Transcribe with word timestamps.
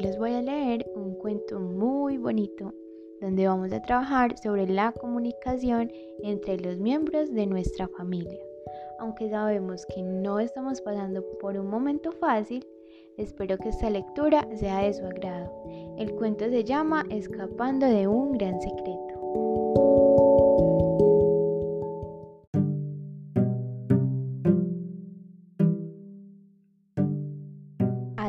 les 0.00 0.18
voy 0.18 0.32
a 0.32 0.40
leer 0.40 0.90
un 0.94 1.14
cuento 1.14 1.60
muy 1.60 2.16
bonito 2.16 2.72
donde 3.20 3.46
vamos 3.46 3.70
a 3.72 3.82
trabajar 3.82 4.38
sobre 4.38 4.66
la 4.66 4.92
comunicación 4.92 5.92
entre 6.22 6.58
los 6.58 6.78
miembros 6.78 7.30
de 7.30 7.46
nuestra 7.46 7.86
familia. 7.88 8.38
Aunque 8.98 9.28
sabemos 9.28 9.84
que 9.94 10.02
no 10.02 10.40
estamos 10.40 10.80
pasando 10.80 11.22
por 11.38 11.58
un 11.58 11.66
momento 11.66 12.12
fácil, 12.12 12.66
espero 13.18 13.58
que 13.58 13.68
esta 13.68 13.90
lectura 13.90 14.48
sea 14.56 14.80
de 14.80 14.94
su 14.94 15.04
agrado. 15.04 15.52
El 15.98 16.14
cuento 16.14 16.48
se 16.48 16.64
llama 16.64 17.04
Escapando 17.10 17.86
de 17.86 18.08
un 18.08 18.32
gran 18.32 18.58
secreto. 18.58 19.89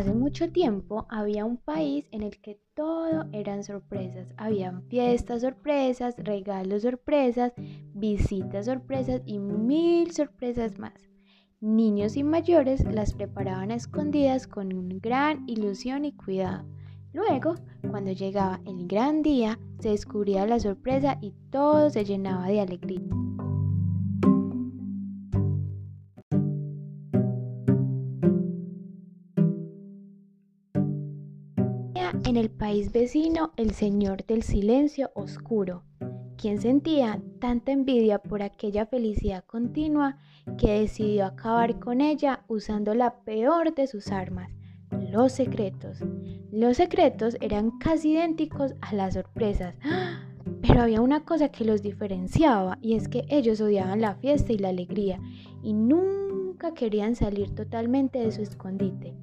Hace 0.02 0.16
mucho 0.16 0.52
tiempo 0.52 1.06
había 1.10 1.46
un 1.46 1.58
país 1.58 2.08
en 2.10 2.24
el 2.24 2.42
que 2.42 2.60
todo 2.74 3.26
eran 3.34 3.64
sorpresas. 3.64 4.28
Habían 4.36 4.82
fiestas 4.88 5.42
sorpresas, 5.42 6.16
regalos 6.18 6.82
sorpresas, 6.82 7.54
visitas 7.94 8.66
sorpresas 8.66 9.22
y 9.28 9.38
mil 9.38 10.12
sorpresas 10.12 10.80
más. 10.80 11.08
Niños 11.60 12.18
y 12.18 12.24
mayores 12.24 12.84
las 12.92 13.14
preparaban 13.14 13.70
a 13.70 13.76
escondidas 13.76 14.48
con 14.48 15.00
gran 15.02 15.48
ilusión 15.48 16.04
y 16.04 16.14
cuidado. 16.14 16.66
Luego, 17.14 17.54
cuando 17.88 18.12
llegaba 18.12 18.60
el 18.66 18.88
gran 18.88 19.22
día, 19.22 19.60
se 19.82 19.90
descubría 19.90 20.48
la 20.48 20.60
sorpresa 20.60 21.20
y 21.22 21.36
todo 21.52 21.92
se 21.92 22.06
llenaba 22.06 22.48
de 22.48 22.62
alegría. 22.62 23.02
En 32.26 32.38
el 32.38 32.50
país 32.50 32.92
vecino 32.92 33.52
el 33.58 33.72
señor 33.72 34.26
del 34.26 34.44
silencio 34.44 35.12
oscuro, 35.16 35.84
quien 36.38 36.62
sentía 36.62 37.22
tanta 37.40 37.72
envidia 37.72 38.20
por 38.20 38.42
aquella 38.42 38.86
felicidad 38.86 39.44
continua 39.46 40.18
que 40.58 40.80
decidió 40.80 41.26
acabar 41.26 41.80
con 41.80 42.02
ella 42.02 42.44
usando 42.48 42.94
la 42.94 43.24
peor 43.24 43.74
de 43.74 43.88
sus 43.88 44.12
armas, 44.12 44.52
los 45.12 45.32
secretos. 45.32 46.00
Los 46.52 46.78
secretos 46.78 47.38
eran 47.42 47.78
casi 47.80 48.12
idénticos 48.12 48.74
a 48.82 48.94
las 48.94 49.14
sorpresas, 49.14 49.76
pero 50.62 50.82
había 50.82 51.02
una 51.02 51.24
cosa 51.24 51.50
que 51.50 51.66
los 51.66 51.82
diferenciaba 51.82 52.78
y 52.82 52.96
es 52.96 53.08
que 53.08 53.26
ellos 53.30 53.62
odiaban 53.62 54.02
la 54.02 54.16
fiesta 54.16 54.52
y 54.52 54.58
la 54.58 54.70
alegría 54.70 55.20
y 55.64 55.74
nunca 55.74 56.74
querían 56.74 57.16
salir 57.16 57.56
totalmente 57.56 58.20
de 58.20 58.32
su 58.32 58.42
escondite. 58.42 59.16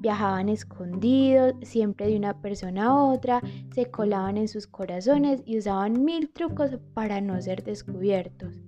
Viajaban 0.00 0.48
escondidos, 0.48 1.54
siempre 1.62 2.08
de 2.08 2.16
una 2.16 2.40
persona 2.40 2.86
a 2.86 3.04
otra, 3.04 3.42
se 3.74 3.86
colaban 3.86 4.38
en 4.38 4.48
sus 4.48 4.66
corazones 4.66 5.42
y 5.44 5.58
usaban 5.58 6.04
mil 6.04 6.30
trucos 6.30 6.70
para 6.94 7.20
no 7.20 7.40
ser 7.40 7.62
descubiertos. 7.62 8.60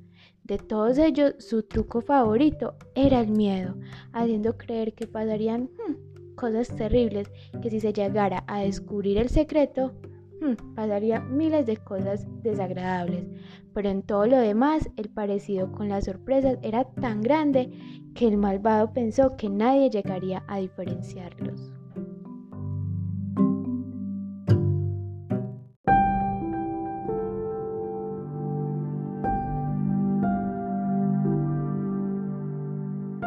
De 0.44 0.58
todos 0.58 0.98
ellos, 0.98 1.34
su 1.38 1.62
truco 1.62 2.02
favorito 2.02 2.76
era 2.94 3.20
el 3.20 3.30
miedo, 3.30 3.76
haciendo 4.12 4.58
creer 4.58 4.92
que 4.92 5.06
pasarían 5.06 5.62
hmm, 5.62 6.34
cosas 6.34 6.68
terribles, 6.68 7.30
que 7.62 7.70
si 7.70 7.80
se 7.80 7.92
llegara 7.92 8.44
a 8.46 8.60
descubrir 8.60 9.16
el 9.16 9.30
secreto, 9.30 9.92
pasaría 10.74 11.20
miles 11.20 11.66
de 11.66 11.76
cosas 11.76 12.26
desagradables. 12.42 13.26
Pero 13.74 13.88
en 13.88 14.02
todo 14.02 14.26
lo 14.26 14.38
demás, 14.38 14.90
el 14.96 15.08
parecido 15.08 15.72
con 15.72 15.88
las 15.88 16.04
sorpresas 16.04 16.58
era 16.62 16.84
tan 16.84 17.20
grande 17.22 17.70
que 18.14 18.28
el 18.28 18.36
malvado 18.36 18.92
pensó 18.92 19.36
que 19.36 19.48
nadie 19.48 19.90
llegaría 19.90 20.44
a 20.48 20.58
diferenciarlos. 20.58 21.72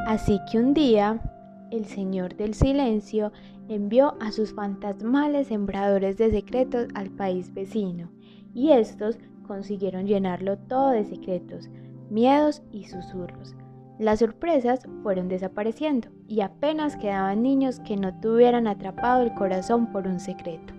Así 0.07 0.39
que 0.49 0.59
un 0.59 0.73
día, 0.73 1.34
el 1.71 1.85
Señor 1.85 2.35
del 2.35 2.53
Silencio 2.53 3.31
envió 3.67 4.15
a 4.19 4.31
sus 4.31 4.53
fantasmales 4.53 5.47
sembradores 5.47 6.17
de 6.17 6.31
secretos 6.31 6.87
al 6.93 7.09
país 7.09 7.53
vecino, 7.53 8.09
y 8.53 8.71
estos 8.71 9.17
consiguieron 9.47 10.05
llenarlo 10.07 10.57
todo 10.57 10.91
de 10.91 11.05
secretos, 11.05 11.69
miedos 12.09 12.61
y 12.71 12.85
susurros 12.85 13.55
las 13.97 14.19
sorpresas 14.19 14.81
fueron 15.03 15.29
desapareciendo 15.29 16.09
y 16.27 16.41
apenas 16.41 16.97
quedaban 16.97 17.41
niños 17.41 17.79
que 17.79 17.95
no 17.95 18.19
tuvieran 18.19 18.67
atrapado 18.67 19.23
el 19.23 19.33
corazón 19.33 19.91
por 19.91 20.07
un 20.07 20.19
secreto. 20.19 20.73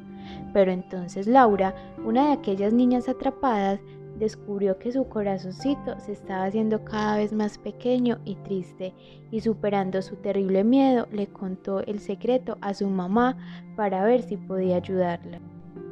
Pero 0.52 0.70
entonces 0.70 1.26
Laura, 1.26 1.74
una 2.04 2.26
de 2.26 2.32
aquellas 2.32 2.72
niñas 2.72 3.08
atrapadas, 3.08 3.80
descubrió 4.18 4.78
que 4.78 4.92
su 4.92 5.08
corazoncito 5.08 5.98
se 6.00 6.12
estaba 6.12 6.44
haciendo 6.44 6.84
cada 6.84 7.16
vez 7.16 7.32
más 7.32 7.58
pequeño 7.58 8.18
y 8.24 8.36
triste 8.36 8.94
y 9.30 9.40
superando 9.40 10.00
su 10.02 10.16
terrible 10.16 10.64
miedo 10.64 11.06
le 11.12 11.26
contó 11.26 11.80
el 11.80 12.00
secreto 12.00 12.56
a 12.60 12.74
su 12.74 12.88
mamá 12.88 13.36
para 13.76 14.04
ver 14.04 14.22
si 14.22 14.36
podía 14.36 14.76
ayudarla. 14.76 15.40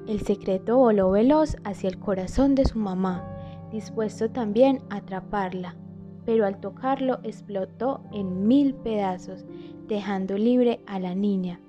El 0.07 0.21
secreto 0.21 0.77
voló 0.77 1.11
veloz 1.11 1.57
hacia 1.65 1.89
el 1.89 1.99
corazón 1.99 2.55
de 2.55 2.65
su 2.65 2.79
mamá, 2.79 3.25
dispuesto 3.71 4.31
también 4.31 4.81
a 4.91 4.97
atraparla, 4.97 5.77
pero 6.25 6.47
al 6.47 6.61
tocarlo 6.61 7.21
explotó 7.23 8.03
en 8.13 8.47
mil 8.47 8.75
pedazos, 8.75 9.45
dejando 9.89 10.37
libre 10.37 10.81
a 10.87 10.99
la 10.99 11.15
niña. 11.15 11.61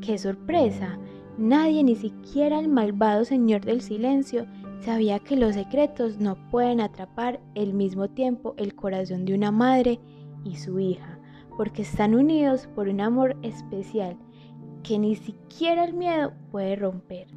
¡Qué 0.00 0.18
sorpresa! 0.18 0.98
Nadie, 1.36 1.82
ni 1.82 1.96
siquiera 1.96 2.60
el 2.60 2.68
malvado 2.68 3.24
señor 3.24 3.64
del 3.64 3.80
silencio, 3.80 4.46
sabía 4.84 5.18
que 5.18 5.36
los 5.36 5.54
secretos 5.54 6.18
no 6.18 6.36
pueden 6.50 6.80
atrapar 6.80 7.40
al 7.56 7.72
mismo 7.72 8.10
tiempo 8.10 8.54
el 8.58 8.74
corazón 8.74 9.24
de 9.24 9.34
una 9.34 9.50
madre 9.50 9.98
y 10.44 10.56
su 10.56 10.78
hija, 10.78 11.18
porque 11.56 11.82
están 11.82 12.14
unidos 12.14 12.68
por 12.74 12.88
un 12.88 13.00
amor 13.00 13.34
especial 13.42 14.18
que 14.82 14.98
ni 14.98 15.16
siquiera 15.16 15.84
el 15.84 15.94
miedo 15.94 16.34
puede 16.50 16.76
romper. 16.76 17.28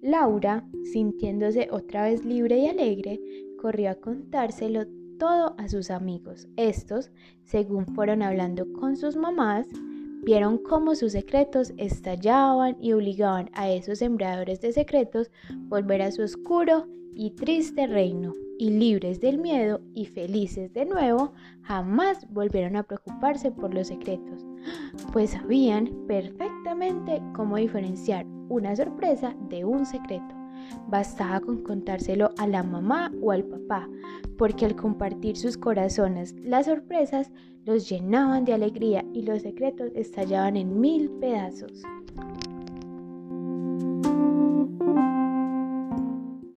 Laura, 0.00 0.66
sintiéndose 0.92 1.68
otra 1.70 2.04
vez 2.04 2.24
libre 2.24 2.58
y 2.58 2.68
alegre, 2.68 3.20
corrió 3.60 3.90
a 3.90 3.94
contárselo 3.96 4.86
todo 5.20 5.54
a 5.58 5.68
sus 5.68 5.90
amigos. 5.90 6.48
Estos, 6.56 7.12
según 7.44 7.86
fueron 7.94 8.22
hablando 8.22 8.72
con 8.72 8.96
sus 8.96 9.14
mamás, 9.16 9.68
vieron 10.24 10.58
cómo 10.58 10.94
sus 10.96 11.12
secretos 11.12 11.72
estallaban 11.76 12.76
y 12.80 12.94
obligaban 12.94 13.50
a 13.52 13.70
esos 13.70 13.98
sembradores 13.98 14.60
de 14.60 14.72
secretos 14.72 15.30
volver 15.68 16.02
a 16.02 16.10
su 16.10 16.22
oscuro 16.22 16.88
y 17.14 17.32
triste 17.32 17.86
reino, 17.86 18.32
y 18.58 18.70
libres 18.70 19.20
del 19.20 19.38
miedo 19.38 19.80
y 19.94 20.06
felices 20.06 20.72
de 20.72 20.86
nuevo, 20.86 21.32
jamás 21.62 22.26
volvieron 22.30 22.76
a 22.76 22.82
preocuparse 22.82 23.50
por 23.50 23.74
los 23.74 23.88
secretos, 23.88 24.46
pues 25.12 25.30
sabían 25.30 25.90
perfectamente 26.06 27.22
cómo 27.34 27.56
diferenciar 27.56 28.26
una 28.48 28.74
sorpresa 28.74 29.34
de 29.48 29.64
un 29.64 29.84
secreto. 29.84 30.39
Bastaba 30.88 31.40
con 31.40 31.62
contárselo 31.62 32.30
a 32.38 32.46
la 32.46 32.62
mamá 32.62 33.12
o 33.22 33.30
al 33.32 33.44
papá, 33.44 33.88
porque 34.38 34.66
al 34.66 34.76
compartir 34.76 35.36
sus 35.36 35.56
corazones 35.56 36.34
las 36.42 36.66
sorpresas 36.66 37.30
los 37.64 37.88
llenaban 37.88 38.44
de 38.44 38.54
alegría 38.54 39.04
y 39.12 39.22
los 39.22 39.42
secretos 39.42 39.90
estallaban 39.94 40.56
en 40.56 40.80
mil 40.80 41.10
pedazos. 41.20 41.82